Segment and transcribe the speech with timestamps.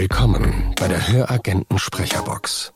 [0.00, 2.72] Willkommen bei der Höragenten Sprecherbox.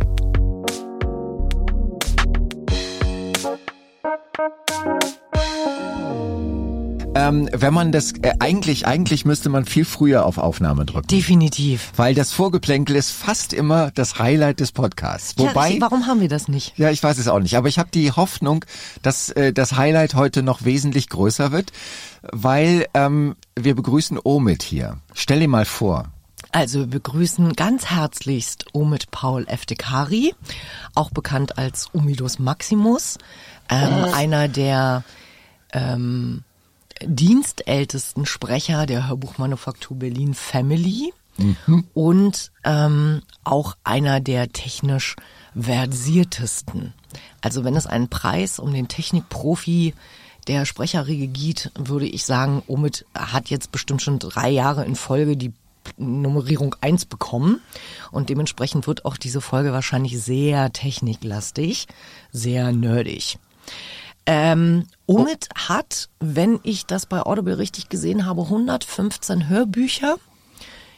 [7.14, 11.92] Ähm, wenn man das äh, eigentlich eigentlich müsste man viel früher auf Aufnahme drücken, Definitiv.
[11.96, 15.34] weil das Vorgeplänkel ist fast immer das Highlight des Podcasts.
[15.38, 15.80] Ja, Wobei richtig.
[15.80, 16.76] warum haben wir das nicht?
[16.76, 18.66] Ja, ich weiß es auch nicht, aber ich habe die Hoffnung,
[19.00, 21.72] dass äh, das Highlight heute noch wesentlich größer wird,
[22.20, 24.98] weil ähm, wir begrüßen Omid hier.
[25.14, 26.10] Stell dir mal vor.
[26.54, 30.36] Also wir begrüßen ganz herzlichst Omid Paul Eftekari,
[30.94, 33.18] auch bekannt als Umidus Maximus,
[33.68, 35.02] ähm, einer der
[35.72, 36.44] ähm,
[37.04, 41.12] dienstältesten Sprecher der Hörbuchmanufaktur Berlin Family
[41.92, 45.16] und ähm, auch einer der technisch
[45.60, 46.92] versiertesten.
[47.40, 49.92] Also wenn es einen Preis um den Technikprofi
[50.46, 55.36] der Sprecherriege geht, würde ich sagen, Omid hat jetzt bestimmt schon drei Jahre in Folge
[55.36, 55.52] die
[55.96, 57.60] Nummerierung 1 bekommen
[58.10, 61.86] und dementsprechend wird auch diese Folge wahrscheinlich sehr techniklastig,
[62.32, 63.38] sehr nerdig.
[64.26, 70.16] Ähm, Omid hat, wenn ich das bei Audible richtig gesehen habe, 115 Hörbücher.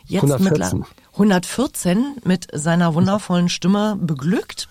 [0.05, 0.78] Jetzt 114.
[0.78, 4.69] Mit, 114 mit seiner wundervollen Stimme beglückt.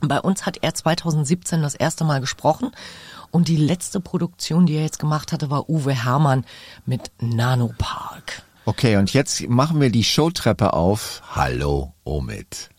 [0.00, 2.72] Bei uns hat er 2017 das erste Mal gesprochen
[3.30, 6.44] und die letzte Produktion, die er jetzt gemacht hatte, war Uwe Hermann
[6.84, 8.42] mit Nanopark.
[8.64, 11.22] Okay, und jetzt machen wir die Showtreppe auf.
[11.34, 12.70] Hallo, Omid.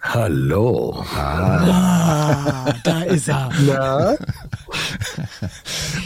[0.00, 1.04] Hallo.
[1.16, 3.50] Ah, da ist er.
[3.66, 4.14] Na?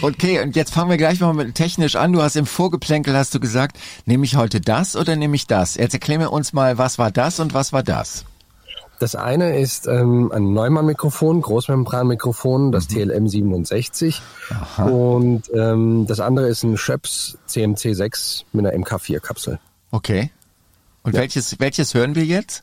[0.02, 2.14] Okay, und jetzt fangen wir gleich mal mit technisch an.
[2.14, 5.74] Du hast im Vorgeplänkel hast du gesagt, nehme ich heute das oder nehme ich das?
[5.74, 8.24] Jetzt erklär mir uns mal, was war das und was war das?
[9.00, 14.20] Das eine ist ähm, ein Neumann-Mikrofon, Großmembran-Mikrofon, das TLM 67.
[14.76, 19.58] Und ähm, das andere ist ein Schöps CMC6 mit einer MK4-Kapsel.
[19.90, 20.30] Okay.
[21.02, 22.62] Und welches welches hören wir jetzt?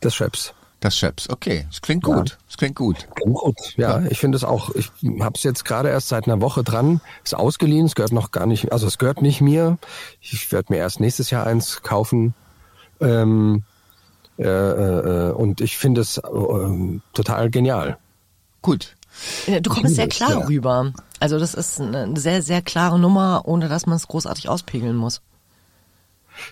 [0.00, 0.54] Das Schöps.
[0.80, 1.28] Das Schöps.
[1.28, 2.38] Okay, das klingt gut.
[2.46, 3.06] Das klingt gut.
[3.20, 4.70] Gut, ja, ich finde es auch.
[4.74, 4.90] Ich
[5.20, 7.02] habe es jetzt gerade erst seit einer Woche dran.
[7.22, 9.76] Ist ausgeliehen, es gehört noch gar nicht, also es gehört nicht mir.
[10.22, 12.32] Ich werde mir erst nächstes Jahr eins kaufen.
[12.98, 13.64] Ähm,
[14.38, 17.98] äh, äh, und ich finde es äh, total genial.
[18.62, 18.96] Gut.
[19.46, 20.46] Du kommst sehr klar ja.
[20.46, 20.92] rüber.
[21.20, 25.22] Also das ist eine sehr, sehr klare Nummer, ohne dass man es großartig auspegeln muss.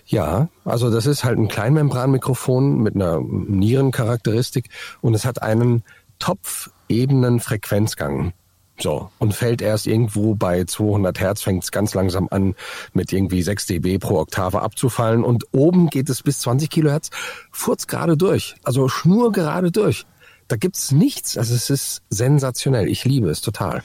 [0.07, 4.71] Ja, also das ist halt ein Kleinmembranmikrofon mit einer Nierencharakteristik
[5.03, 5.83] und es hat einen
[6.19, 8.33] topfebenen Frequenzgang.
[8.81, 12.55] So, und fällt erst irgendwo bei 200 Hertz, fängt es ganz langsam an,
[12.93, 15.23] mit irgendwie 6 dB pro Oktave abzufallen.
[15.23, 17.11] Und oben geht es bis 20 Kilohertz,
[17.53, 18.57] furzt gerade durch.
[18.65, 20.07] Also schnur gerade durch.
[20.49, 21.39] Da gibt's nichts.
[21.39, 22.89] Also es ist sensationell.
[22.89, 23.83] Ich liebe es total.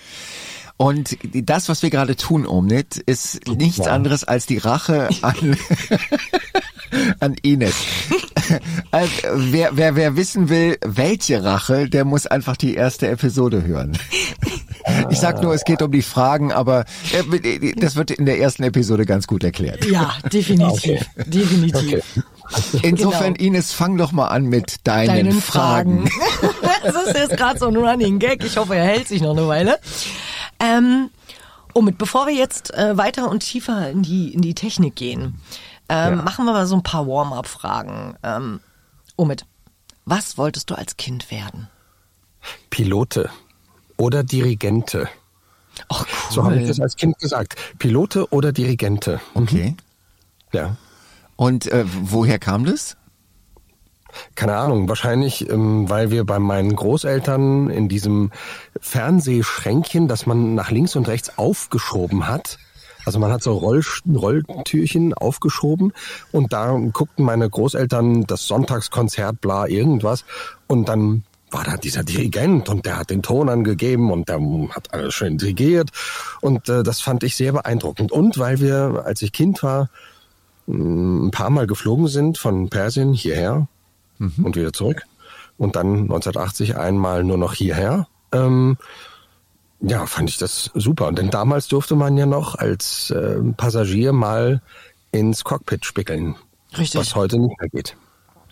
[0.76, 3.92] Und das, was wir gerade tun, Omnit, ist nichts Ja.
[3.94, 5.58] anderes als die Rache an,
[7.20, 7.76] an Ines.
[8.90, 13.96] Also, wer, wer, wer wissen will, welche Rache, der muss einfach die erste Episode hören.
[15.10, 18.64] Ich sag nur, es geht um die Fragen, aber äh, das wird in der ersten
[18.64, 19.86] Episode ganz gut erklärt.
[19.86, 21.06] Ja, definitiv.
[21.26, 22.04] Definitiv.
[22.82, 26.08] Insofern, Ines, fang doch mal an mit deinen, Deinen Fragen.
[26.08, 26.52] Fragen.
[26.84, 28.44] das ist jetzt gerade so ein Running Gag.
[28.44, 29.78] Ich hoffe, er hält sich noch eine Weile.
[30.60, 31.10] Ähm,
[31.74, 35.40] Omid, bevor wir jetzt äh, weiter und tiefer in die, in die Technik gehen,
[35.88, 36.22] ähm, Ja.
[36.24, 38.16] machen wir mal so ein paar Warm-up-Fragen.
[38.24, 38.60] Ähm,
[39.16, 39.46] Omid,
[40.06, 41.68] was wolltest du als Kind werden?
[42.70, 43.30] Pilote
[44.00, 45.10] oder Dirigente.
[45.90, 46.06] Oh, cool.
[46.32, 47.56] So habe ich das als Kind gesagt.
[47.78, 49.20] Pilote oder Dirigente.
[49.36, 49.76] Okay.
[50.52, 50.78] Ja.
[51.36, 52.98] Und äh, woher kam das?
[54.34, 58.32] Keine Ahnung, wahrscheinlich, ähm, weil wir bei meinen Großeltern in diesem
[58.82, 62.58] Fernsehschränkchen, das man nach links und rechts aufgeschoben hat,
[63.06, 65.94] also man hat so Roll Rolltürchen aufgeschoben
[66.32, 70.26] und da guckten meine Großeltern das Sonntagskonzert, bla, irgendwas
[70.68, 74.40] und dann war da dieser Dirigent und der hat den Ton angegeben und der
[74.72, 75.90] hat alles schön dirigiert
[76.42, 78.12] und äh, das fand ich sehr beeindruckend.
[78.12, 79.90] Und weil wir, als ich Kind war,
[80.68, 83.68] ein paar Mal geflogen sind von Persien hierher
[84.20, 85.04] und wieder zurück.
[85.58, 88.08] Und dann 1980 einmal nur noch hierher.
[88.32, 88.78] Ähm,
[89.82, 91.12] ja, fand ich das super.
[91.12, 94.62] Denn damals durfte man ja noch als äh, Passagier mal
[95.12, 96.36] ins Cockpit spickeln.
[96.78, 97.00] Richtig.
[97.00, 97.96] Was heute nicht mehr geht.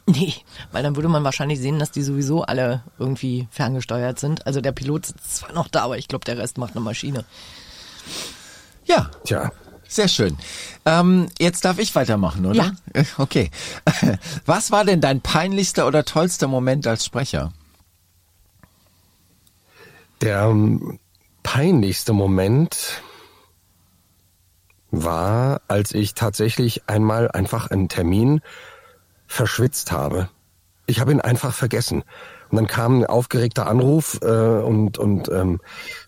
[0.09, 0.33] Nee,
[0.71, 4.47] weil dann würde man wahrscheinlich sehen, dass die sowieso alle irgendwie ferngesteuert sind.
[4.47, 7.25] Also der Pilot sitzt zwar noch da, aber ich glaube, der Rest macht eine Maschine.
[8.85, 9.51] Ja, Tja,
[9.89, 10.37] Sehr schön.
[10.85, 12.73] Ähm, jetzt darf ich weitermachen, oder?
[12.95, 13.03] Ja.
[13.17, 13.51] Okay.
[14.45, 17.51] Was war denn dein peinlichster oder tollster Moment als Sprecher?
[20.21, 20.99] Der ähm,
[21.43, 23.01] peinlichste Moment
[24.89, 28.41] war, als ich tatsächlich einmal einfach einen Termin
[29.27, 30.29] verschwitzt habe.
[30.85, 32.03] Ich habe ihn einfach vergessen.
[32.49, 35.59] Und dann kam ein aufgeregter Anruf äh, und, und ähm,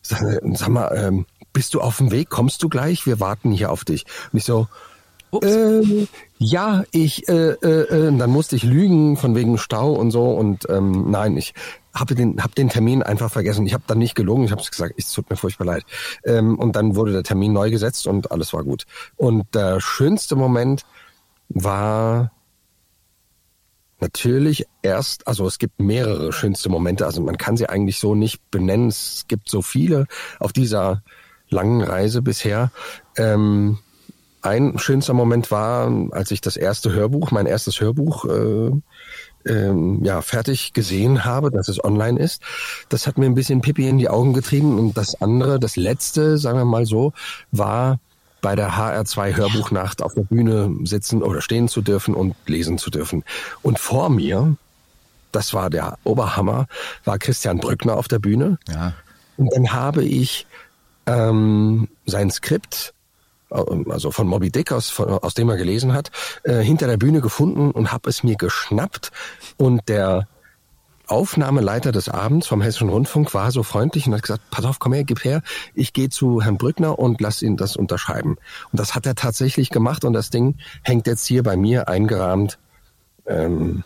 [0.02, 0.22] sag,
[0.54, 2.30] sag mal, ähm, bist du auf dem Weg?
[2.30, 3.06] Kommst du gleich?
[3.06, 4.06] Wir warten hier auf dich.
[4.32, 4.68] Und ich so,
[5.42, 6.08] äh,
[6.38, 10.68] ja, ich, äh, äh, äh, dann musste ich lügen von wegen Stau und so und
[10.70, 11.54] ähm, nein, ich
[11.94, 13.66] habe den, hab den Termin einfach vergessen.
[13.66, 15.84] Ich habe dann nicht gelogen, ich habe gesagt, es tut mir furchtbar leid.
[16.24, 18.86] Ähm, und dann wurde der Termin neu gesetzt und alles war gut.
[19.18, 20.86] Und der schönste Moment
[21.50, 22.32] war
[24.02, 28.42] natürlich erst, also es gibt mehrere schönste Momente, also man kann sie eigentlich so nicht
[28.52, 28.90] benennen.
[28.90, 30.08] Es gibt so viele
[30.40, 31.04] auf dieser
[31.50, 32.72] langen Reise bisher.
[33.18, 33.80] Ähm,
[34.42, 38.72] ein schönster Moment war, als ich das erste Hörbuch, mein erstes Hörbuch, äh,
[39.46, 42.42] ähm, ja, fertig gesehen habe, dass es online ist.
[42.90, 44.80] Das hat mir ein bisschen Pipi in die Augen getrieben.
[44.80, 47.14] Und das andere, das letzte, sagen wir mal so,
[47.52, 48.00] war
[48.42, 52.90] bei der HR2 Hörbuchnacht auf der Bühne sitzen oder stehen zu dürfen und lesen zu
[52.90, 53.24] dürfen.
[53.62, 54.56] Und vor mir,
[55.32, 56.68] das war der Oberhammer,
[57.06, 58.58] war Christian Brückner auf der Bühne.
[58.68, 58.94] Ja.
[59.38, 60.48] Und dann habe ich
[61.06, 62.94] ähm, sein Skript
[63.52, 66.12] also von Moby Dick, aus, von, aus dem er gelesen hat,
[66.44, 69.12] äh, hinter der Bühne gefunden und habe es mir geschnappt.
[69.58, 70.28] Und der
[71.10, 74.94] Aufnahmeleiter des Abends vom Hessischen Rundfunk war so freundlich und hat gesagt, pass auf, komm
[74.94, 75.42] her, gib her,
[75.74, 78.38] ich gehe zu Herrn Brückner und lass ihn das unterschreiben.
[78.72, 82.60] Und das hat er tatsächlich gemacht und das Ding hängt jetzt hier bei mir eingerahmt
[83.26, 83.84] ähm,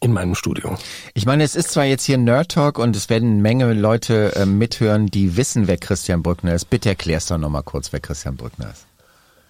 [0.00, 0.76] in meinem Studio.
[1.14, 4.34] Ich meine, es ist zwar jetzt hier Nerd Talk und es werden eine Menge Leute
[4.36, 6.66] äh, mithören, die wissen, wer Christian Brückner ist.
[6.66, 8.86] Bitte erklärst doch nochmal kurz, wer Christian Brückner ist.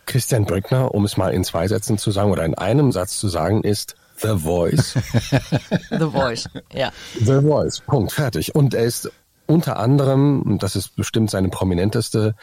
[0.07, 3.29] Christian Brückner, um es mal in zwei Sätzen zu sagen oder in einem Satz zu
[3.29, 4.95] sagen, ist The Voice.
[5.91, 6.93] The Voice, ja.
[7.19, 8.55] The Voice, Punkt, fertig.
[8.55, 9.11] Und er ist
[9.47, 12.35] unter anderem, und das ist bestimmt seine prominenteste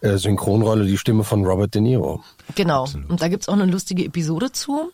[0.00, 2.22] äh, Synchronrolle, die Stimme von Robert De Niro.
[2.54, 2.82] Genau.
[2.82, 3.10] Absolut.
[3.10, 4.90] Und da gibt's auch eine lustige Episode zu.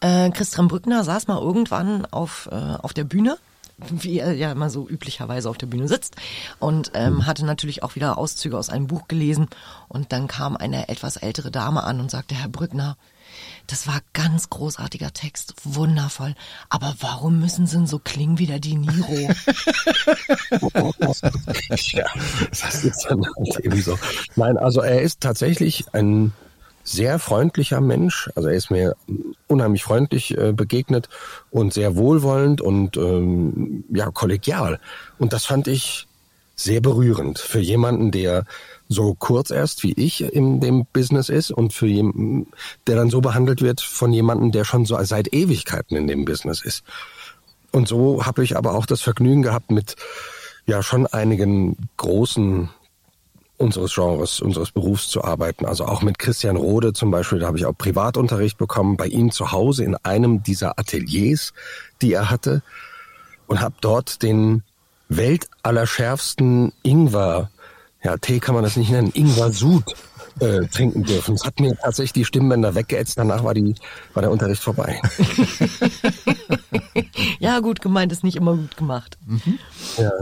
[0.00, 3.38] Äh, Christian Brückner saß mal irgendwann auf, äh, auf der Bühne
[3.78, 6.16] wie er ja immer so üblicherweise auf der Bühne sitzt
[6.58, 9.48] und ähm, hatte natürlich auch wieder Auszüge aus einem Buch gelesen
[9.88, 12.96] und dann kam eine etwas ältere Dame an und sagte, Herr Brückner,
[13.66, 16.34] das war ganz großartiger Text, wundervoll.
[16.68, 19.12] Aber warum müssen sie denn so klingen wie der Di Niro?
[21.92, 22.06] ja,
[22.50, 23.98] das ist dann halt eben so.
[24.36, 26.32] Nein, also er ist tatsächlich ein
[26.84, 28.30] sehr freundlicher Mensch.
[28.34, 28.96] Also er ist mir
[29.48, 31.08] unheimlich freundlich äh, begegnet
[31.50, 34.78] und sehr wohlwollend und ähm, ja kollegial.
[35.18, 36.06] Und das fand ich
[36.54, 38.44] sehr berührend für jemanden, der
[38.88, 42.48] so kurz erst wie ich in dem Business ist und für jemanden,
[42.86, 46.62] der dann so behandelt wird von jemandem, der schon so seit Ewigkeiten in dem Business
[46.64, 46.84] ist.
[47.72, 49.96] Und so habe ich aber auch das Vergnügen gehabt, mit
[50.66, 52.70] ja schon einigen großen
[53.58, 55.64] unseres Genres, unseres Berufs zu arbeiten.
[55.64, 59.30] Also auch mit Christian Rode zum Beispiel, da habe ich auch Privatunterricht bekommen, bei ihm
[59.30, 61.52] zu Hause in einem dieser Ateliers,
[62.02, 62.62] die er hatte
[63.46, 64.62] und habe dort den
[65.08, 67.50] weltallerschärfsten Ingwer,
[68.06, 69.94] ja, Tee kann man das nicht nennen, Ingwer-Sud
[70.40, 71.34] äh, trinken dürfen.
[71.34, 73.74] Es hat mir tatsächlich die Stimmbänder weggeätzt, danach war, die,
[74.14, 75.00] war der Unterricht vorbei.
[77.38, 79.18] ja, gut gemeint ist nicht immer gut gemacht.
[79.26, 79.58] Mhm.
[79.98, 80.12] Ja.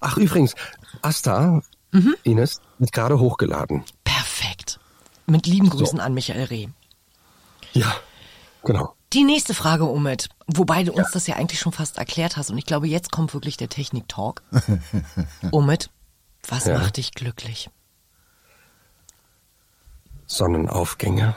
[0.00, 0.54] Ach, übrigens,
[1.02, 1.62] Asta
[1.92, 2.16] Mhm.
[2.22, 3.84] Ines, wird gerade hochgeladen.
[4.04, 4.78] Perfekt.
[5.26, 6.02] Mit lieben Grüßen so.
[6.02, 6.68] an Michael Reh.
[7.72, 7.94] Ja,
[8.64, 8.94] genau.
[9.12, 11.12] Die nächste Frage, Umit, wobei du uns ja.
[11.12, 14.42] das ja eigentlich schon fast erklärt hast und ich glaube, jetzt kommt wirklich der Technik-Talk.
[15.50, 15.90] Umit,
[16.48, 16.78] was ja.
[16.78, 17.70] macht dich glücklich?
[20.26, 21.34] Sonnenaufgänge.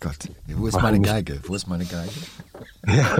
[0.00, 0.16] Gott,
[0.46, 1.40] wo ist meine Geige?
[1.46, 2.10] Wo ist meine Geige?
[2.86, 3.18] Ja.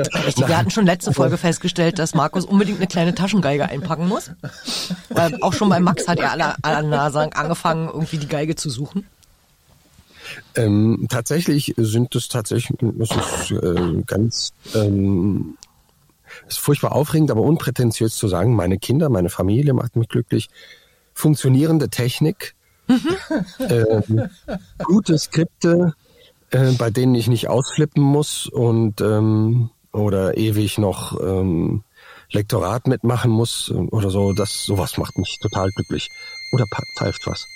[0.48, 4.30] Wir hatten schon letzte Folge festgestellt, dass Markus unbedingt eine kleine Taschengeige einpacken muss.
[5.10, 8.70] Weil auch schon bei Max hat er aller, aller Nase angefangen, irgendwie die Geige zu
[8.70, 9.06] suchen.
[10.54, 15.58] Ähm, tatsächlich sind es tatsächlich, das ist äh, ganz, ähm,
[16.49, 20.49] ist furchtbar aufregend, aber unprätentiös zu sagen, meine Kinder, meine Familie macht mich glücklich.
[21.14, 22.54] Funktionierende Technik,
[22.88, 23.16] mhm.
[23.58, 24.02] äh,
[24.84, 25.94] gute Skripte,
[26.50, 31.82] äh, bei denen ich nicht ausflippen muss und ähm, oder ewig noch ähm,
[32.30, 34.32] Lektorat mitmachen muss oder so.
[34.32, 36.08] Das sowas macht mich total glücklich.
[36.52, 37.46] Oder pfeift was.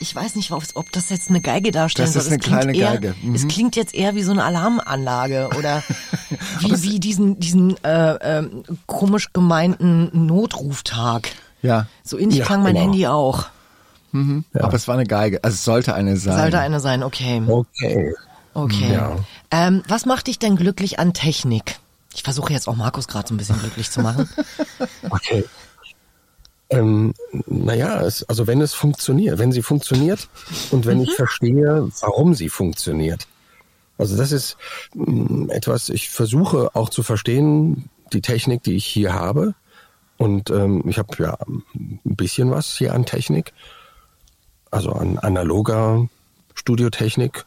[0.00, 2.14] Ich weiß nicht, ob das jetzt eine Geige darstellen soll.
[2.14, 3.14] Das ist eine kleine eher, Geige.
[3.22, 3.34] Mhm.
[3.34, 5.82] Es klingt jetzt eher wie so eine Alarmanlage oder
[6.60, 8.48] wie, wie diesen, diesen äh, äh,
[8.86, 11.30] komisch gemeinten Notruftag.
[11.62, 11.86] Ja.
[12.02, 12.84] So ähnlich ja, klang mein genau.
[12.86, 13.46] Handy auch.
[14.12, 14.44] Mhm.
[14.54, 14.64] Ja.
[14.64, 15.42] Aber es war eine Geige.
[15.42, 16.38] Also es sollte eine sein.
[16.38, 17.42] Sollte eine sein, okay.
[17.46, 18.14] Okay.
[18.54, 18.92] Okay.
[18.92, 19.16] Ja.
[19.50, 21.78] Ähm, was macht dich denn glücklich an Technik?
[22.14, 24.28] Ich versuche jetzt auch Markus gerade so ein bisschen glücklich zu machen.
[25.10, 25.44] Okay.
[26.68, 27.14] Ähm,
[27.46, 30.28] naja, es, also wenn es funktioniert, wenn sie funktioniert
[30.70, 31.04] und wenn mhm.
[31.04, 33.26] ich verstehe, warum sie funktioniert.
[33.98, 34.56] Also das ist
[34.94, 39.54] mh, etwas, ich versuche auch zu verstehen, die Technik, die ich hier habe.
[40.18, 43.52] Und ähm, ich habe ja ein bisschen was hier an Technik,
[44.70, 46.08] also an analoger
[46.54, 47.44] Studiotechnik,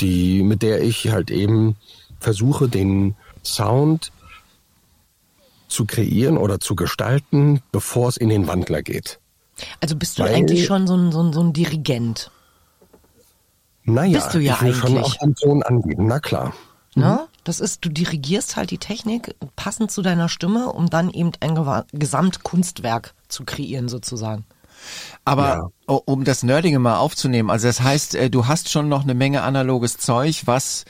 [0.00, 1.76] die mit der ich halt eben
[2.18, 4.12] versuche, den Sound
[5.68, 9.18] zu kreieren oder zu gestalten, bevor es in den Wandler geht.
[9.80, 12.30] Also bist du Weil- eigentlich schon so ein, so ein, so ein Dirigent,
[13.84, 15.04] Naja, Bist du ja ich will schon eigentlich.
[15.06, 16.52] auch den Ton angeben, na klar.
[16.96, 17.26] ne?
[17.44, 21.84] Das ist, du dirigierst halt die Technik passend zu deiner Stimme, um dann eben ein
[21.92, 24.44] Gesamtkunstwerk zu kreieren sozusagen.
[25.24, 25.94] Aber Ja.
[26.04, 29.42] um das Nerdige mal aufzunehmen, also das heißt, äh, du hast schon noch eine Menge
[29.42, 30.84] analoges Zeug, was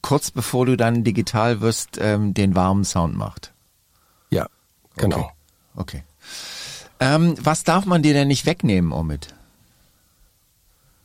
[0.00, 3.52] kurz bevor du dann digital wirst, ähm, den warmen Sound macht.
[4.98, 5.30] Ja, genau.
[5.76, 6.02] Okay.
[7.00, 9.28] Ähm, was darf man dir denn nicht wegnehmen, Omid?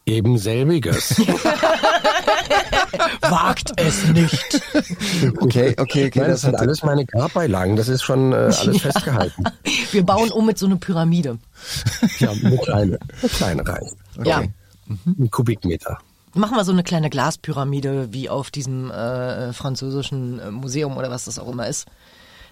[0.05, 1.17] Eben selbiges.
[3.21, 4.61] Wagt es nicht.
[5.39, 6.11] Okay, okay, okay.
[6.15, 9.45] Nein, das sind alles meine Grabbeilagen, das ist schon äh, alles festgehalten.
[9.91, 11.37] Wir bauen um mit so eine Pyramide.
[12.19, 13.95] Ja, eine kleine, eine kleine reicht.
[14.23, 14.43] Ja.
[15.05, 15.99] Ein Kubikmeter.
[16.33, 21.25] Machen wir so eine kleine Glaspyramide wie auf diesem äh, französischen äh, Museum oder was
[21.25, 21.87] das auch immer ist.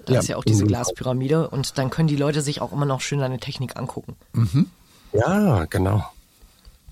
[0.05, 0.70] Da Ja, ist ja auch diese mhm.
[0.70, 4.15] Glaspyramide und dann können die Leute sich auch immer noch schön deine Technik angucken.
[5.13, 6.03] Ja, genau.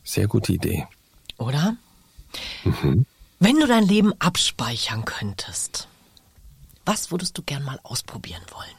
[0.04, 0.88] Sehr gute Idee.
[1.38, 1.76] Oder?
[3.40, 5.88] Wenn du dein Leben abspeichern könntest,
[6.86, 8.70] was würdest du gern mal ausprobieren wollen?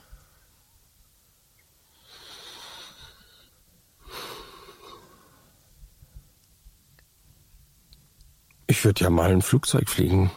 [8.66, 10.30] Ich würde ja mal ein Flugzeug fliegen.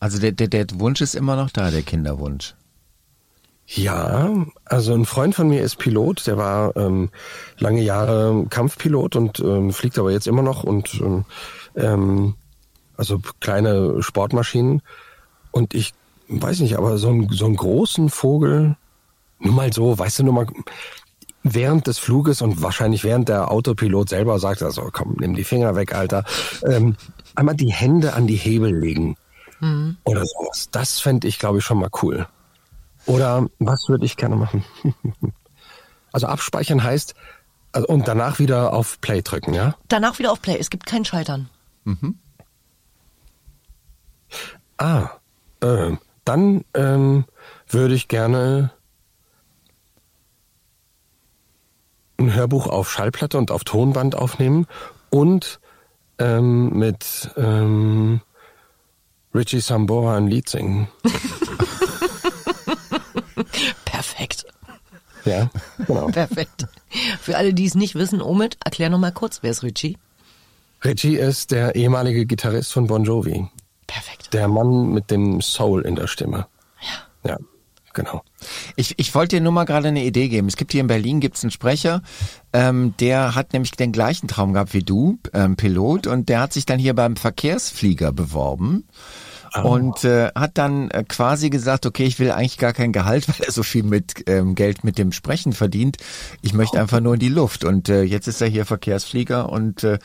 [0.00, 2.54] Also der, der, der Wunsch ist immer noch da, der Kinderwunsch.
[3.70, 4.32] Ja,
[4.64, 7.10] also ein Freund von mir ist Pilot, der war ähm,
[7.58, 11.24] lange Jahre Kampfpilot und ähm, fliegt aber jetzt immer noch und ähm,
[11.76, 12.34] ähm,
[12.96, 14.80] also kleine Sportmaschinen.
[15.50, 15.92] Und ich
[16.28, 18.76] weiß nicht, aber so, ein, so einen großen Vogel,
[19.38, 20.46] nur mal so, weißt du, nur mal
[21.42, 25.76] während des Fluges und wahrscheinlich während der Autopilot selber sagt, also komm, nimm die Finger
[25.76, 26.24] weg, Alter,
[26.64, 26.96] ähm,
[27.34, 29.16] einmal die Hände an die Hebel legen
[30.04, 30.68] oder sowas.
[30.70, 32.26] Das fände ich, glaube ich, schon mal cool.
[33.06, 34.64] Oder was würde ich gerne machen?
[36.12, 37.14] also abspeichern heißt
[37.72, 39.74] also, und danach wieder auf Play drücken, ja?
[39.88, 40.56] Danach wieder auf Play.
[40.58, 41.48] Es gibt kein Scheitern.
[44.78, 45.10] Ah,
[45.60, 47.24] äh, dann ähm,
[47.68, 48.70] würde ich gerne
[52.18, 54.66] ein Hörbuch auf Schallplatte und auf Tonband aufnehmen
[55.10, 55.60] und
[56.18, 58.20] ähm, mit ähm,
[59.34, 60.88] Richie Sambora ein Lied singen.
[63.84, 64.46] Perfekt.
[65.24, 65.50] Ja,
[65.86, 66.06] genau.
[66.12, 66.66] Perfekt.
[67.20, 69.98] Für alle, die es nicht wissen, Omid, erklär noch mal kurz, wer ist Richie?
[70.84, 73.48] Richie ist der ehemalige Gitarrist von Bon Jovi.
[73.86, 74.32] Perfekt.
[74.32, 76.46] Der Mann mit dem Soul in der Stimme.
[77.24, 77.30] Ja.
[77.30, 77.38] Ja,
[77.92, 78.22] genau.
[78.76, 80.48] Ich, ich wollte dir nur mal gerade eine Idee geben.
[80.48, 82.02] Es gibt hier in Berlin gibt's einen Sprecher,
[82.52, 86.52] ähm, der hat nämlich den gleichen Traum gehabt wie du, ähm, Pilot, und der hat
[86.52, 88.84] sich dann hier beim Verkehrsflieger beworben.
[89.62, 93.46] Und äh, hat dann äh, quasi gesagt, okay, ich will eigentlich gar kein Gehalt, weil
[93.46, 95.96] er so viel mit ähm, Geld mit dem Sprechen verdient.
[96.42, 97.64] Ich möchte einfach nur in die Luft.
[97.64, 99.98] Und äh, jetzt ist er hier Verkehrsflieger und äh,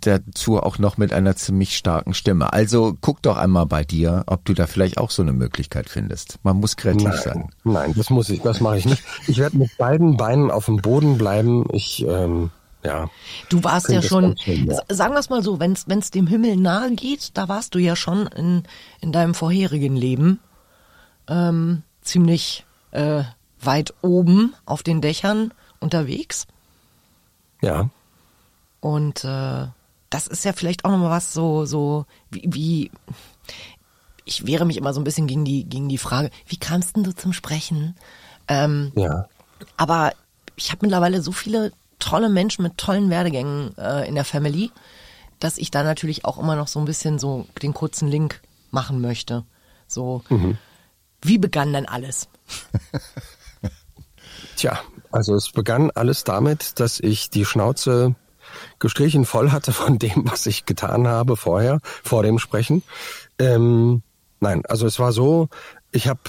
[0.00, 2.52] dazu auch noch mit einer ziemlich starken Stimme.
[2.52, 6.38] Also guck doch einmal bei dir, ob du da vielleicht auch so eine Möglichkeit findest.
[6.42, 7.50] Man muss kreativ sein.
[7.64, 9.02] Nein, nein, das muss ich, das mache ich nicht.
[9.26, 11.66] Ich werde mit beiden Beinen auf dem Boden bleiben.
[11.72, 12.50] Ich, ähm,
[12.84, 13.10] ja.
[13.48, 14.80] Du warst ja schon, schön, ja.
[14.88, 17.96] sagen wir es mal so, wenn es dem Himmel nahe geht, da warst du ja
[17.96, 18.62] schon in,
[19.00, 20.40] in deinem vorherigen Leben
[21.28, 23.22] ähm, ziemlich äh,
[23.60, 26.46] weit oben auf den Dächern unterwegs.
[27.60, 27.90] Ja.
[28.80, 29.66] Und äh,
[30.10, 32.90] das ist ja vielleicht auch nochmal was so, so wie, wie
[34.24, 37.04] ich wehre mich immer so ein bisschen gegen die, gegen die Frage, wie kamst denn
[37.04, 37.96] du zum Sprechen?
[38.46, 39.26] Ähm, Ja.
[39.76, 40.12] aber
[40.56, 44.70] ich habe mittlerweile so viele tolle Menschen mit tollen Werdegängen äh, in der Family,
[45.40, 48.40] dass ich da natürlich auch immer noch so ein bisschen so den kurzen Link
[48.70, 49.44] machen möchte.
[49.86, 50.22] So,
[51.22, 52.28] wie begann denn alles?
[54.56, 58.14] Tja, also es begann alles damit, dass ich die Schnauze
[58.78, 62.82] gestrichen voll hatte von dem, was ich getan habe vorher, vor dem Sprechen.
[63.38, 64.02] Ähm,
[64.40, 65.48] nein, also es war so,
[65.92, 66.20] ich habe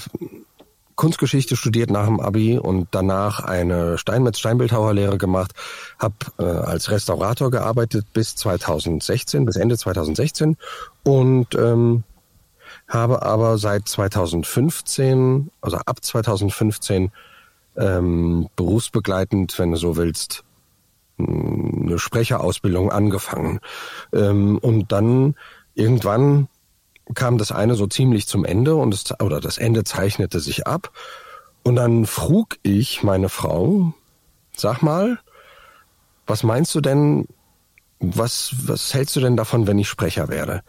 [1.00, 5.52] Kunstgeschichte studiert nach dem Abi und danach eine Steinmetz Steinbildhauerlehre gemacht,
[5.98, 10.58] habe äh, als Restaurator gearbeitet bis 2016, bis Ende 2016
[11.02, 12.04] und ähm,
[12.86, 17.12] habe aber seit 2015, also ab 2015
[17.78, 20.44] ähm, berufsbegleitend, wenn du so willst,
[21.16, 23.60] mh, eine Sprecherausbildung angefangen.
[24.12, 25.34] Ähm, und dann
[25.74, 26.48] irgendwann
[27.14, 30.92] kam das eine so ziemlich zum Ende und es, oder das Ende zeichnete sich ab.
[31.62, 33.92] Und dann frug ich meine Frau,
[34.56, 35.18] sag mal,
[36.26, 37.26] was meinst du denn,
[37.98, 40.62] was, was hältst du denn davon, wenn ich Sprecher werde?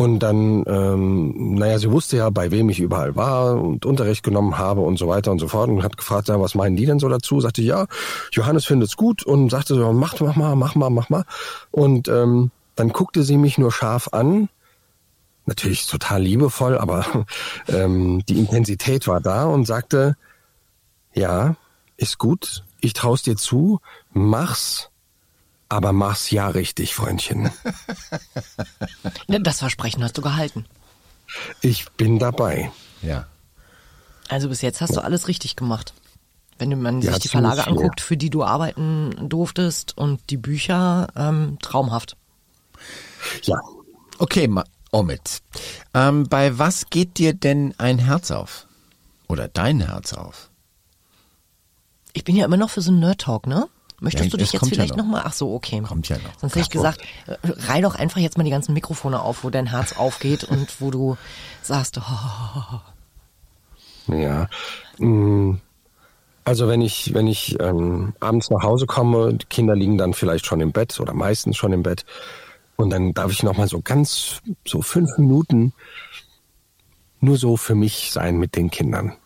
[0.00, 4.56] Und dann, ähm, naja, sie wusste ja, bei wem ich überall war und Unterricht genommen
[4.56, 7.00] habe und so weiter und so fort und hat gefragt, ja, was meinen die denn
[7.00, 7.40] so dazu?
[7.40, 7.86] Sagte ja,
[8.30, 11.24] Johannes findet's gut und sagte so, mach, mach mal, mach mal, mach mal.
[11.72, 14.48] Und ähm, dann guckte sie mich nur scharf an,
[15.48, 17.26] natürlich total liebevoll, aber
[17.68, 20.16] ähm, die Intensität war da und sagte,
[21.14, 21.56] ja,
[21.96, 23.80] ist gut, ich traust dir zu,
[24.12, 24.90] mach's,
[25.68, 27.50] aber mach's ja richtig, Freundchen.
[29.26, 30.64] Das Versprechen hast du gehalten.
[31.60, 32.70] Ich bin dabei.
[33.02, 33.26] Ja.
[34.28, 35.92] Also bis jetzt hast du alles richtig gemacht.
[36.58, 37.78] Wenn man Ja, sich die ziemlich Verlage viel.
[37.78, 42.16] anguckt, für die du arbeiten durftest und die Bücher, ähm, traumhaft.
[43.42, 43.60] Ja,
[44.20, 44.48] Okay,
[44.90, 45.42] Omid.
[45.94, 48.66] Ähm, bei was geht dir denn ein Herz auf?
[49.28, 50.48] Oder dein Herz auf?
[52.14, 53.68] Ich bin ja immer noch für so einen Nerd-Talk, ne?
[54.00, 55.04] Möchtest Ja, du dich jetzt kommt ja vielleicht noch.
[55.04, 55.10] noch.
[55.12, 55.22] mal?
[55.24, 55.80] Ach so, okay.
[55.82, 56.38] Kommt ja noch.
[56.38, 59.50] Sonst hätte ich gesagt, äh, reih doch einfach jetzt mal die ganzen Mikrofone auf, wo
[59.50, 61.16] dein Herz aufgeht und wo du
[61.62, 62.80] sagst, oh,
[64.12, 64.48] Ja.
[64.98, 65.56] Mm,
[66.44, 70.46] Also wenn ich, wenn ich ähm, abends nach Hause komme, die Kinder liegen dann vielleicht
[70.46, 72.04] schon im Bett oder meistens schon im Bett.
[72.78, 75.72] Und dann darf ich noch mal so ganz, so fünf Minuten
[77.20, 79.16] nur so für mich sein mit den Kindern.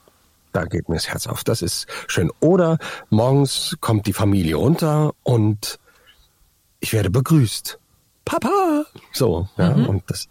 [0.53, 1.45] Da geht mir das Herz auf.
[1.45, 2.33] Das ist schön.
[2.41, 2.79] Oder
[3.11, 5.79] morgens kommt die Familie runter und
[6.81, 7.79] ich werde begrüßt.
[8.25, 8.87] Papa!
[9.13, 10.29] So, ja, und das,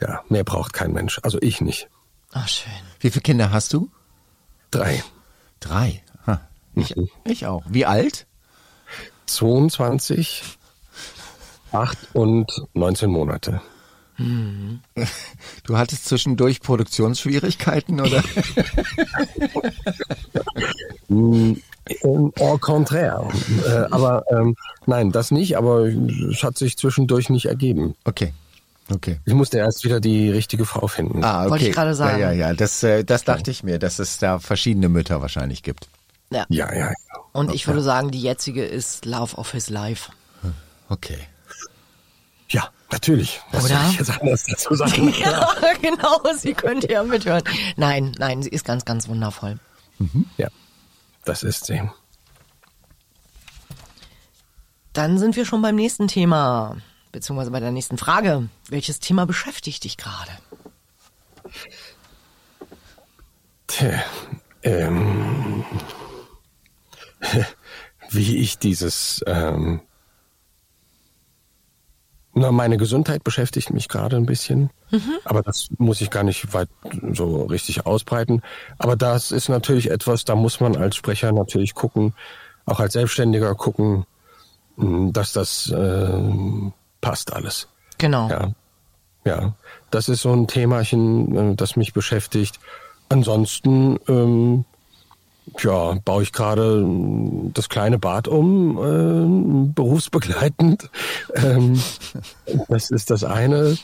[0.00, 1.18] ja, mehr braucht kein Mensch.
[1.24, 1.88] Also ich nicht.
[2.32, 2.72] oh schön.
[3.00, 3.90] Wie viele Kinder hast du?
[4.70, 5.02] Drei.
[5.58, 6.04] Drei.
[6.28, 6.48] Ha.
[6.76, 6.94] Ich,
[7.24, 7.64] ich auch.
[7.68, 8.28] Wie alt?
[9.26, 10.58] 22,
[11.72, 13.60] 8 und 19 Monate.
[15.64, 18.22] Du hattest zwischendurch Produktionsschwierigkeiten oder?
[21.08, 21.62] Ähm,
[22.02, 23.28] Au contraire.
[23.66, 24.56] Äh, aber ähm,
[24.86, 27.94] nein, das nicht, aber es hat sich zwischendurch nicht ergeben.
[28.04, 28.32] Okay.
[28.92, 29.20] Okay.
[29.24, 31.22] Ich musste erst wieder die richtige Frau finden.
[31.22, 31.50] Ah, okay.
[31.50, 32.20] Wollte ich gerade sagen.
[32.20, 32.54] Ja, ja, ja.
[32.54, 35.88] Das, äh, das dachte ich mir, dass es da verschiedene Mütter wahrscheinlich gibt.
[36.30, 36.44] Ja.
[36.48, 36.94] Ja, ja, ja.
[37.32, 40.10] Und ich würde sagen, die jetzige ist Love of His Life.
[40.88, 41.18] Okay.
[42.50, 43.40] Ja, natürlich.
[43.52, 43.80] Was Oder?
[43.80, 45.14] soll ich jetzt anders dazu sagen?
[45.18, 45.48] Ja,
[45.80, 47.44] genau, sie könnte ja mithören.
[47.76, 49.58] Nein, nein, sie ist ganz, ganz wundervoll.
[50.36, 50.48] ja,
[51.24, 51.80] das ist sie.
[54.92, 56.76] Dann sind wir schon beim nächsten Thema,
[57.12, 58.48] beziehungsweise bei der nächsten Frage.
[58.68, 60.32] Welches Thema beschäftigt dich gerade?
[63.68, 64.02] Tja,
[64.64, 65.64] ähm,
[68.10, 69.80] wie ich dieses, ähm,
[72.32, 74.70] na, meine Gesundheit beschäftigt mich gerade ein bisschen,
[75.24, 76.68] aber das muss ich gar nicht weit
[77.12, 78.42] so richtig ausbreiten.
[78.78, 82.14] Aber das ist natürlich etwas, da muss man als Sprecher natürlich gucken,
[82.66, 84.06] auch als Selbstständiger gucken,
[84.76, 87.68] mh, dass das ähm, passt alles.
[87.98, 88.28] Genau.
[88.28, 88.52] Ja,
[89.24, 89.54] ja,
[89.90, 92.60] das ist so ein Themachen, äh, das mich beschäftigt.
[93.08, 94.64] Ansonsten, ähm,
[95.58, 100.90] ja, baue ich gerade äh, das kleine Bad um, äh, berufsbegleitend.
[101.36, 101.80] Ähm,
[102.68, 103.76] das ist das eine.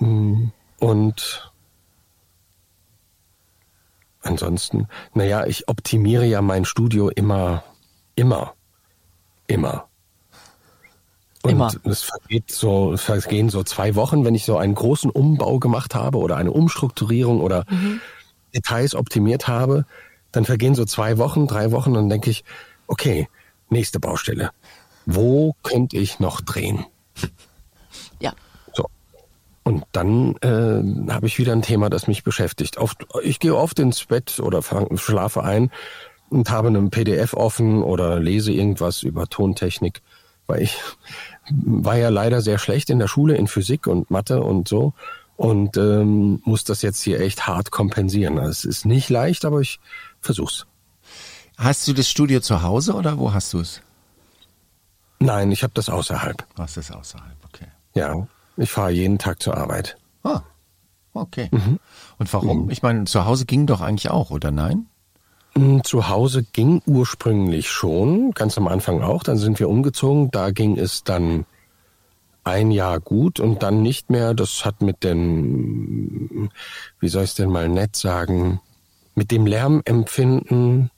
[0.00, 0.48] Mm,
[0.80, 1.52] Und
[4.22, 7.62] ansonsten, naja, ich optimiere ja mein Studio immer,
[8.16, 8.54] immer,
[9.46, 9.88] immer.
[11.42, 11.70] Und Immer.
[11.84, 16.16] es vergeht so, vergehen so zwei Wochen, wenn ich so einen großen Umbau gemacht habe
[16.16, 17.66] oder eine Umstrukturierung oder
[18.54, 19.84] Details optimiert habe,
[20.34, 22.44] dann vergehen so zwei Wochen, drei Wochen und dann denke ich,
[22.86, 23.28] okay,
[23.68, 24.50] nächste Baustelle.
[25.06, 26.86] Wo könnte ich noch drehen?
[28.20, 28.32] Ja.
[28.72, 28.86] So.
[29.62, 32.78] Und dann äh, habe ich wieder ein Thema, das mich beschäftigt.
[32.78, 35.70] Oft, ich gehe oft ins Bett oder fang, schlafe ein
[36.30, 40.02] und habe einen PDF offen oder lese irgendwas über Tontechnik,
[40.46, 40.78] weil ich
[41.50, 44.94] war ja leider sehr schlecht in der Schule in Physik und Mathe und so
[45.36, 48.38] und ähm, muss das jetzt hier echt hart kompensieren.
[48.38, 49.80] Also es ist nicht leicht, aber ich
[50.24, 50.66] versuch's.
[51.56, 53.80] Hast du das Studio zu Hause oder wo hast du es?
[55.20, 56.44] Nein, ich habe das außerhalb.
[56.56, 57.66] Du hast es außerhalb, okay.
[57.94, 59.96] Ja, ich fahre jeden Tag zur Arbeit.
[60.24, 60.42] Ah,
[61.12, 61.48] okay.
[62.18, 62.70] Und warum?
[62.70, 64.86] Ich meine, zu Hause ging doch eigentlich auch, oder nein?
[65.54, 69.22] Mm, Zu Hause ging ursprünglich schon, ganz am Anfang auch.
[69.22, 70.30] Dann sind wir umgezogen.
[70.32, 71.46] Da ging es dann
[72.42, 74.34] ein Jahr gut und dann nicht mehr.
[74.34, 76.50] Das hat mit dem,
[77.00, 78.60] wie soll ich es denn mal nett sagen,
[79.14, 80.90] mit dem Lärmempfinden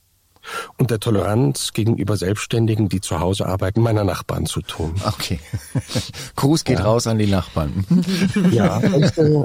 [0.77, 4.95] und der Toleranz gegenüber Selbstständigen, die zu Hause arbeiten, meiner Nachbarn zu tun.
[5.05, 5.41] Okay.
[6.37, 6.85] Gruß geht ja.
[6.85, 7.85] raus an die Nachbarn.
[8.51, 8.81] Ja,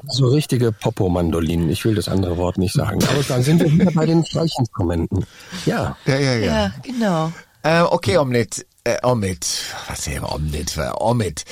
[0.08, 1.70] so richtige Popo-Mandolinen.
[1.70, 3.04] Ich will das andere Wort nicht sagen.
[3.04, 5.26] Aber dann sind wir wieder bei den Streichinstrumenten.
[5.66, 5.98] Ja.
[6.06, 6.46] Ja, ja, ja.
[6.46, 7.32] Ja, genau.
[7.64, 8.66] Äh, okay, Omnit.
[8.84, 9.46] Äh, Omid.
[9.88, 10.78] Was ist Omnit?
[11.00, 11.46] Omid.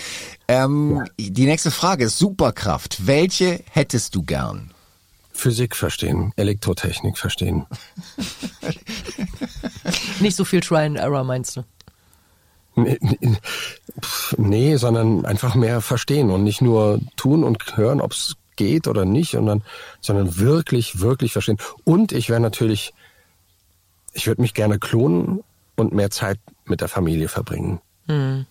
[0.47, 1.29] Ähm, ja.
[1.29, 3.05] Die nächste Frage ist Superkraft.
[3.07, 4.71] Welche hättest du gern?
[5.39, 7.65] Physik verstehen, Elektrotechnik verstehen.
[10.19, 11.63] Nicht so viel Try and Error meinst du?
[12.75, 12.99] Nee,
[14.37, 19.05] nee, sondern einfach mehr verstehen und nicht nur tun und hören, ob es geht oder
[19.05, 19.63] nicht, sondern,
[20.01, 21.57] sondern wirklich, wirklich verstehen.
[21.83, 22.93] Und ich wäre natürlich,
[24.13, 25.43] ich würde mich gerne klonen
[25.75, 27.79] und mehr Zeit mit der Familie verbringen.
[28.07, 28.45] Hm.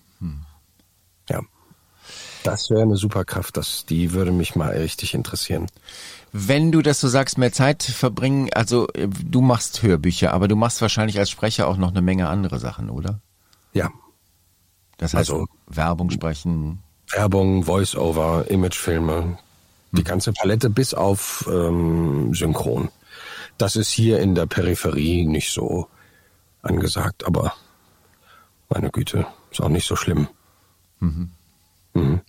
[2.50, 5.66] Das wäre eine Superkraft, das, die würde mich mal richtig interessieren.
[6.32, 10.56] Wenn du das so sagst, mehr Zeit verbringen, also äh, du machst Hörbücher, aber du
[10.56, 13.20] machst wahrscheinlich als Sprecher auch noch eine Menge andere Sachen, oder?
[13.74, 13.90] Ja.
[14.96, 16.78] Das heißt, also, Werbung sprechen.
[17.10, 19.36] Werbung, Voice-Over, Imagefilme,
[19.92, 20.04] die hm.
[20.04, 22.88] ganze Palette bis auf ähm, Synchron.
[23.58, 25.86] Das ist hier in der Peripherie nicht so
[26.62, 27.52] angesagt, aber
[28.70, 30.28] meine Güte, ist auch nicht so schlimm.
[31.00, 31.30] Mhm.
[31.92, 32.20] Mhm.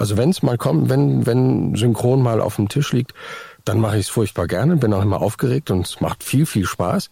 [0.00, 3.12] Also wenn es mal kommt, wenn, wenn Synchron mal auf dem Tisch liegt,
[3.66, 6.64] dann mache ich es furchtbar gerne, bin auch immer aufgeregt und es macht viel, viel
[6.64, 7.10] Spaß.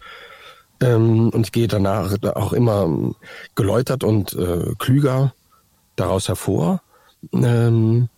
[0.80, 3.12] Ähm, und ich gehe danach auch immer
[3.54, 5.34] geläutert und äh, klüger
[5.96, 6.80] daraus hervor.
[7.34, 8.08] Ähm,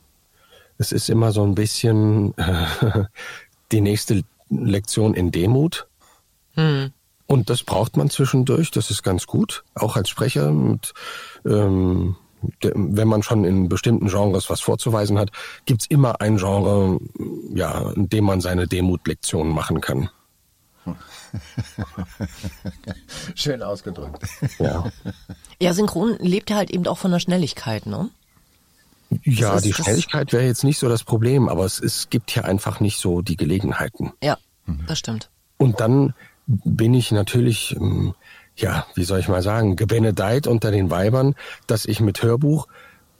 [0.78, 3.06] es ist immer so ein bisschen äh,
[3.72, 5.88] die nächste Lektion in Demut.
[6.54, 6.92] Hm.
[7.26, 10.92] Und das braucht man zwischendurch, das ist ganz gut, auch als Sprecher mit
[11.44, 12.14] ähm,
[12.62, 15.30] wenn man schon in bestimmten Genres was vorzuweisen hat,
[15.66, 16.98] gibt's immer ein Genre,
[17.54, 20.10] ja, in dem man seine Demutlektionen machen kann.
[23.34, 24.26] Schön ausgedrückt.
[24.58, 24.90] Ja.
[25.60, 28.10] Ja, Synchron lebt ja halt eben auch von der Schnelligkeit, ne?
[29.24, 32.44] Ja, ist, die Schnelligkeit wäre jetzt nicht so das Problem, aber es, es gibt hier
[32.44, 34.12] einfach nicht so die Gelegenheiten.
[34.22, 34.38] Ja,
[34.86, 35.30] das stimmt.
[35.58, 36.14] Und dann
[36.46, 38.14] bin ich natürlich ähm,
[38.60, 41.34] ja, wie soll ich mal sagen, gebenedeit unter den Weibern,
[41.66, 42.66] dass ich mit Hörbuch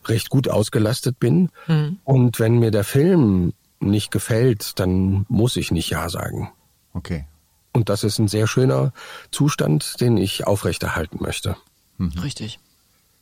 [0.07, 1.51] recht gut ausgelastet bin.
[1.67, 1.99] Mhm.
[2.05, 6.51] Und wenn mir der Film nicht gefällt, dann muss ich nicht Ja sagen.
[6.93, 7.27] Okay.
[7.73, 8.93] Und das ist ein sehr schöner
[9.31, 11.57] Zustand, den ich aufrechterhalten möchte.
[11.99, 12.19] Mhm.
[12.23, 12.59] Richtig.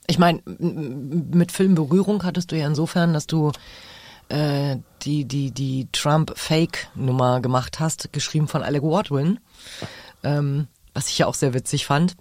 [0.07, 3.53] Ich meine, mit Filmberührung hattest du ja insofern, dass du
[4.31, 9.39] äh, die, die, die Trump-Fake-Nummer gemacht hast, geschrieben von Alec Wardwin.
[10.23, 10.67] Ähm,
[10.99, 12.17] was ich ja auch sehr witzig fand.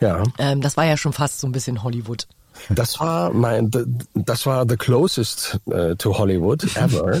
[0.00, 0.22] Ja.
[0.38, 2.26] Ähm, das war ja schon fast so ein bisschen Hollywood.
[2.70, 3.70] Das war mein,
[4.14, 7.20] das war the closest uh, to Hollywood ever.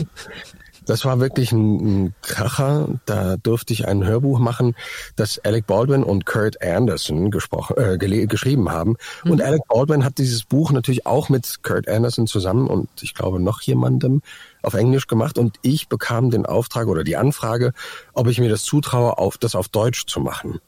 [0.86, 2.88] Das war wirklich ein, ein Kracher.
[3.04, 4.74] Da durfte ich ein Hörbuch machen,
[5.16, 8.96] das Alec Baldwin und Kurt Anderson gesprochen, äh, geschrieben haben.
[9.22, 9.32] Mhm.
[9.32, 13.38] Und Alec Baldwin hat dieses Buch natürlich auch mit Kurt Anderson zusammen und ich glaube
[13.38, 14.22] noch jemandem
[14.62, 15.36] auf Englisch gemacht.
[15.36, 17.74] Und ich bekam den Auftrag oder die Anfrage,
[18.14, 20.58] ob ich mir das zutraue, auf, das auf Deutsch zu machen.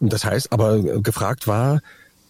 [0.00, 1.80] Das heißt, aber gefragt war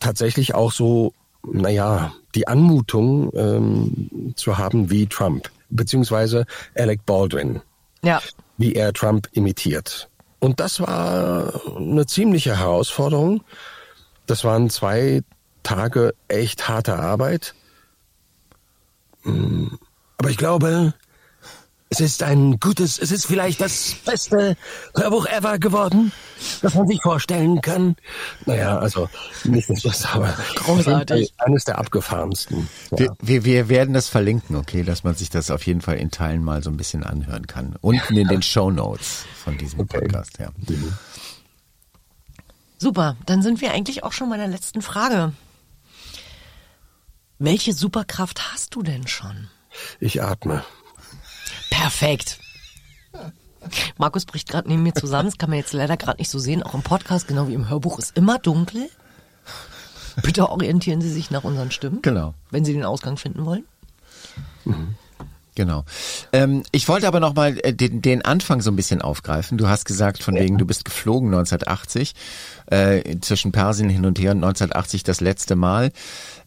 [0.00, 7.61] tatsächlich auch so, naja, die Anmutung ähm, zu haben wie Trump, beziehungsweise Alec Baldwin.
[8.02, 8.20] Ja.
[8.57, 10.09] Wie er Trump imitiert.
[10.40, 13.42] Und das war eine ziemliche Herausforderung.
[14.26, 15.22] Das waren zwei
[15.62, 17.54] Tage echt harter Arbeit.
[19.22, 19.78] Hm,
[20.16, 20.94] aber ich glaube,
[21.90, 24.57] es ist ein gutes, es ist vielleicht das beste
[24.94, 26.12] Hörbuch ever geworden,
[26.61, 27.96] das man sich vorstellen kann.
[28.44, 29.09] Naja, also
[29.44, 31.33] nicht das, aber großartig.
[31.38, 32.68] Eines der abgefahrensten.
[32.96, 33.07] Ja.
[33.20, 36.44] Wir, wir werden das verlinken, okay, dass man sich das auf jeden Fall in Teilen
[36.44, 37.77] mal so ein bisschen anhören kann.
[37.81, 40.01] Unten in den Show Notes von diesem okay.
[40.01, 40.51] Podcast, ja.
[42.77, 45.33] Super, dann sind wir eigentlich auch schon bei der letzten Frage.
[47.38, 49.48] Welche Superkraft hast du denn schon?
[50.01, 50.64] Ich atme.
[51.79, 52.41] Perfekt.
[53.99, 55.29] Markus bricht gerade neben mir zusammen.
[55.29, 56.64] Das kann man jetzt leider gerade nicht so sehen.
[56.64, 58.91] Auch im Podcast, genau wie im Hörbuch, ist immer dunkel.
[60.23, 62.03] Bitte orientieren Sie sich nach unseren Stimmen.
[62.03, 62.35] Genau.
[62.51, 63.64] Wenn Sie den Ausgang finden wollen.
[64.64, 64.97] Mhm.
[65.59, 65.83] Genau.
[66.33, 69.59] Ähm, ich wollte aber noch mal äh, den, den Anfang so ein bisschen aufgreifen.
[69.59, 72.14] Du hast gesagt, von wegen, du bist geflogen 1980,
[72.66, 75.90] äh, zwischen Persien hin und her und 1980 das letzte Mal.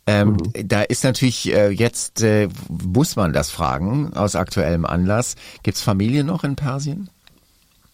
[0.08, 0.66] Ähm, mhm.
[0.66, 5.36] Da ist natürlich äh, jetzt, äh, muss man das fragen, aus aktuellem Anlass.
[5.62, 7.10] Gibt's Familie noch in Persien?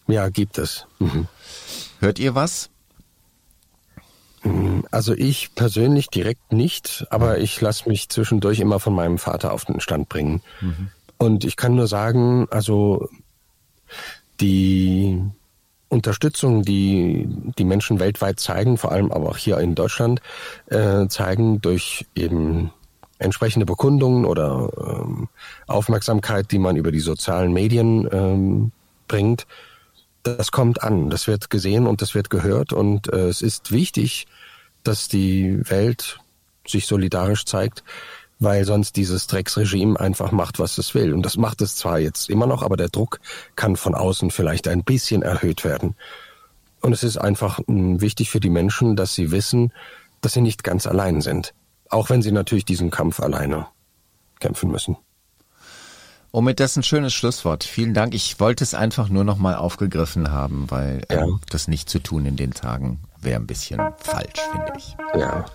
[0.06, 0.86] Ja, gibt es.
[1.00, 1.26] Mhm.
[1.98, 2.70] Hört ihr was?
[4.44, 4.84] Mhm.
[4.92, 9.64] Also ich persönlich direkt nicht, aber ich lasse mich zwischendurch immer von meinem Vater auf
[9.64, 10.42] den Stand bringen.
[10.60, 10.90] Mhm.
[11.18, 13.08] Und ich kann nur sagen, also
[14.40, 15.20] die
[15.88, 17.26] Unterstützung, die
[17.58, 20.20] die Menschen weltweit zeigen, vor allem aber auch hier in Deutschland,
[20.66, 22.70] äh, zeigen durch eben
[23.18, 25.28] entsprechende Bekundungen oder ähm,
[25.66, 28.72] Aufmerksamkeit, die man über die sozialen Medien ähm,
[29.08, 29.46] bringt,
[30.22, 32.72] das kommt an, das wird gesehen und das wird gehört.
[32.72, 34.26] Und äh, es ist wichtig,
[34.84, 36.20] dass die Welt
[36.66, 37.82] sich solidarisch zeigt,
[38.38, 41.12] weil sonst dieses Drecksregime einfach macht, was es will.
[41.12, 43.20] Und das macht es zwar jetzt immer noch, aber der Druck
[43.56, 45.96] kann von außen vielleicht ein bisschen erhöht werden.
[46.80, 49.72] Und es ist einfach hm, wichtig für die Menschen, dass sie wissen,
[50.20, 51.54] dass sie nicht ganz allein sind.
[51.90, 53.66] Auch wenn sie natürlich diesen Kampf alleine
[54.40, 54.96] kämpfen müssen.
[56.30, 57.64] Omid, das ist ein schönes Schlusswort.
[57.64, 58.14] Vielen Dank.
[58.14, 61.22] Ich wollte es einfach nur noch mal aufgegriffen haben, weil ja.
[61.22, 64.96] ähm, das nicht zu tun in den Tagen wäre ein bisschen falsch, finde ich.
[65.14, 65.46] Ja.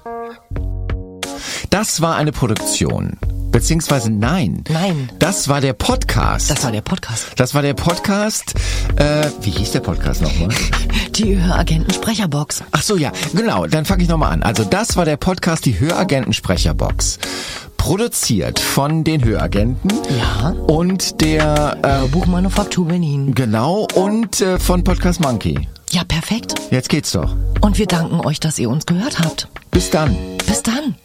[1.73, 3.17] Das war eine Produktion.
[3.51, 4.63] Beziehungsweise nein.
[4.69, 5.11] Nein.
[5.17, 6.51] Das war der Podcast.
[6.51, 7.31] Das war der Podcast.
[7.37, 8.53] Das war der Podcast.
[8.95, 10.49] Äh, wie hieß der Podcast nochmal?
[11.15, 12.63] Die Höragenten-Sprecherbox.
[12.73, 13.65] Ach so, ja, genau.
[13.65, 14.43] Dann fange ich nochmal an.
[14.43, 17.17] Also das war der Podcast, die Höragenten-Sprecherbox
[17.77, 19.89] produziert von den Höragenten.
[20.15, 20.49] Ja.
[20.67, 23.33] Und der äh, Buchmanufaktur Berlin.
[23.33, 23.87] Genau.
[23.95, 25.67] Und äh, von Podcast Monkey.
[25.93, 26.55] Ja, perfekt.
[26.71, 27.35] Jetzt geht's doch.
[27.61, 29.47] Und wir danken euch, dass ihr uns gehört habt.
[29.69, 30.17] Bis dann.
[30.47, 30.95] Bis dann.